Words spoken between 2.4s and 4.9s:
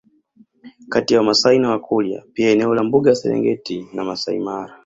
eneo la mbuga ya serengeti na masai mara